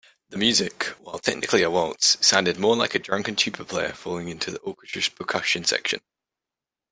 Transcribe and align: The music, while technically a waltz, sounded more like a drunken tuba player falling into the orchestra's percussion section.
The 0.29 0.37
music, 0.39 0.85
while 0.99 1.19
technically 1.19 1.61
a 1.61 1.69
waltz, 1.69 2.17
sounded 2.25 2.57
more 2.57 2.75
like 2.75 2.95
a 2.95 2.97
drunken 2.97 3.35
tuba 3.35 3.63
player 3.63 3.93
falling 3.93 4.29
into 4.29 4.49
the 4.49 4.57
orchestra's 4.61 5.09
percussion 5.09 5.63
section. 5.63 5.99